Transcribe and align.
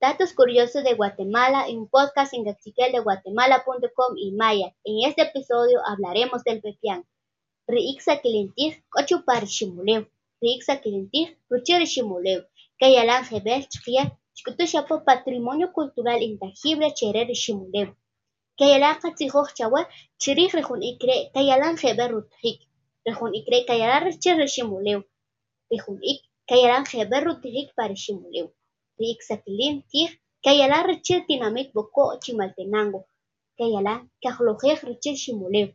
Datos 0.00 0.32
curiosos 0.32 0.84
de 0.84 0.94
Guatemala, 0.94 1.66
un 1.68 1.88
podcast 1.88 2.32
en 2.32 2.44
de 2.44 3.00
Guatemala.com 3.02 4.16
y 4.16 4.30
Maya. 4.30 4.72
En 4.84 5.08
este 5.08 5.22
episodio 5.22 5.80
hablaremos 5.84 6.44
del 6.44 6.60
pepián. 6.60 7.04
Riixa 7.66 8.20
Kilintir, 8.20 8.84
Cochu 8.90 9.24
Shimuleu. 9.44 10.06
Riixa 10.40 10.80
Kilintir, 10.80 11.36
Rucher 11.50 11.82
Shimuleu. 11.84 12.44
Kayalan 12.78 13.24
Jebel 13.24 13.66
Chkia, 13.68 14.16
Chikutushapo 14.34 15.04
Patrimonio 15.04 15.72
Cultural 15.72 16.22
Intangible 16.22 16.94
Cherer 16.94 17.34
Shimuleu. 17.34 17.96
Kayalan 18.56 19.00
Katzihoch 19.00 19.52
Chawa, 19.52 19.88
Chirich 20.16 20.52
Rejun 20.52 20.80
Ikre, 20.80 21.32
Kayalan 21.34 21.76
Jebel 21.76 22.12
Rutrik. 22.12 22.60
Rejun 23.04 23.34
Ikre, 23.34 23.66
Kayalan 23.66 24.04
Recher 24.04 24.46
Shimuleu. 24.46 25.02
Rejun 25.72 25.98
Ik, 26.02 26.22
Kayalan 26.48 26.84
Jebel 26.84 27.24
Rutrik 27.24 27.74
para. 27.74 27.96
riiksakilintij 29.00 30.08
kayala 30.44 30.78
richil 30.88 31.20
tinamikboko 31.28 32.02
chimaltenango, 32.22 33.00
kayala 33.58 33.94
kajlojej 34.22 34.78
richil 34.88 35.16
ximolew. 35.22 35.68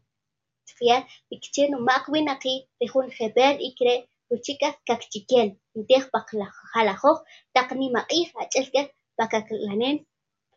Tfial 0.67 1.01
ikchen 1.35 1.71
umakwinaki 1.79 2.53
tejun 2.79 3.07
jebel 3.17 3.55
ikre 3.69 3.93
ruchikaj 4.29 4.75
kakchikiel, 4.87 5.49
intej 5.77 6.03
pakjalajoj 6.13 7.17
taknimakij 7.55 8.23
achilkej 8.43 8.85
pakakalanen 9.17 9.97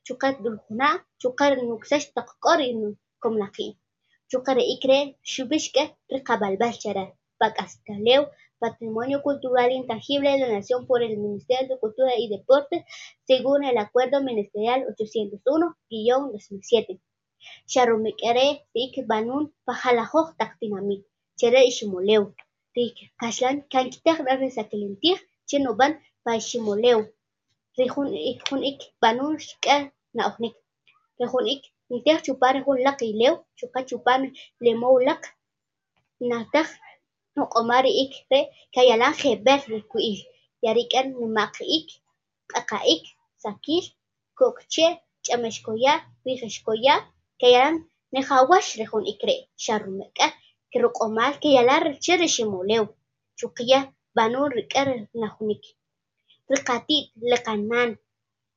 chukar 0.06 0.34
duljuna 0.44 0.88
chukar 1.20 1.52
nuksax 1.68 2.02
taqkor 2.16 2.60
komnaki 3.22 3.66
chukar 4.30 4.58
ikre 4.74 4.98
xubixkej 5.32 5.88
riqabalbal 6.12 6.74
chara 6.82 7.04
pakastalew 7.40 8.22
Patrimonio 8.58 9.22
Cultural 9.22 9.70
Intangible 9.72 10.30
de 10.32 10.38
la 10.38 10.48
Nación 10.48 10.86
por 10.86 11.02
el 11.02 11.18
Ministerio 11.18 11.68
de 11.68 11.78
Cultura 11.78 12.12
y 12.16 12.28
Deportes, 12.28 12.84
según 13.24 13.64
el 13.64 13.76
Acuerdo 13.78 14.22
Ministerial 14.22 14.84
801-2007. 14.96 17.00
Sharumikere 17.66 18.66
tik 18.72 19.06
banun 19.06 19.54
pajalajoj 19.66 20.36
taktinamit, 20.38 21.02
chere 21.38 21.60
ishimoleu, 21.70 22.24
tik 22.74 22.94
kaslan 23.20 23.56
kankitag 23.72 24.18
na 24.24 24.36
risakilintir, 24.36 25.18
chenoban 25.48 25.92
pa 26.24 26.36
ishimoleu. 26.36 27.00
Rihun 27.78 28.08
ik 28.14 28.40
ik 28.70 28.80
banun 29.02 29.38
shka 29.38 29.76
na 30.14 30.22
ohnik. 30.28 30.54
Rihun 31.20 31.46
ik 31.54 31.62
niteg 31.90 32.18
chupar 32.24 32.54
hun 32.64 32.78
lak 32.86 33.00
ileu, 33.02 33.34
chuka 33.58 33.80
chupan 33.88 34.22
lemou 34.64 34.96
lak, 35.06 35.22
natag 36.20 36.68
noqomari'ik 37.38 38.12
re 38.30 38.40
kayalan 38.74 39.14
jebel 39.20 39.60
riku'ij 39.74 40.18
yarikan 40.64 41.06
nimaq'iik 41.20 41.88
q'aqa'ik 42.50 43.04
sakil 43.42 43.84
kokche 44.38 44.86
ch'amexkoya 45.24 45.92
uijexkoya 46.24 46.94
kayalan 47.40 47.76
nejawax 48.14 48.64
rejun 48.80 49.04
ikre 49.12 49.34
xarumek'a 49.64 50.26
kirroq'omal 50.70 51.32
kayalan 51.42 51.82
che 52.04 52.12
reximoleu 52.22 52.84
xuqya 53.38 53.78
banun 54.16 54.48
rik'ar 54.58 54.88
najunik 55.20 55.64
rik'atij 56.52 57.04
lekanan 57.30 57.90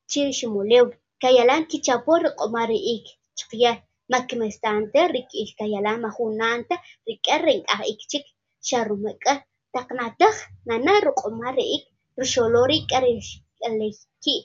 chi 0.09 0.19
riximoleu 0.27 0.85
kayalan 1.23 1.61
kichapo 1.71 2.11
riq'omari'ik 2.25 3.05
chikya 3.37 3.71
makimestantej 4.11 5.07
rik'ijkayalaj 5.15 5.97
majunanta 6.05 6.75
rik'ar 7.07 7.39
renk'aj 7.47 7.81
ik 7.91 8.01
chik 8.11 8.25
sharumeqa 8.67 9.33
taqnataq 9.73 10.35
nana 10.67 10.93
ruq'uma 11.05 11.47
re'ik 11.57 11.83
rxolori 12.21 12.77
k'elejki 12.89 14.35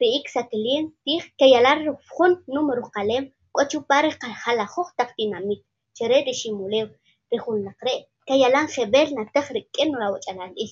re'ik 0.00 0.24
saklin 0.34 0.84
tij 1.04 1.22
cayalar 1.38 1.78
jun 2.14 2.32
número 2.54 2.84
qalem 2.96 3.24
k'ochupaj 3.54 4.02
rajalajoq 4.22 4.88
taqtinamit 4.98 5.60
cheren 5.96 6.22
riximoleu 6.28 6.86
rejunlaqre' 7.32 7.98
cayalan 8.28 8.66
jeb'el 8.74 9.08
nataq 9.18 9.46
rik'in 9.56 9.90
rawach'alanil 10.00 10.70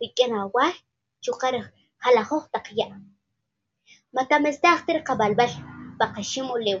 rik'in 0.00 0.32
awaj 0.42 0.74
chuqa 1.24 1.46
rajalajoq 1.56 2.44
taq 2.54 2.66
ya' 2.78 2.92
matamestaj 4.16 4.78
ti 4.84 4.90
raqabalb'al 4.98 5.52
b'aqaximoleu 5.98 6.80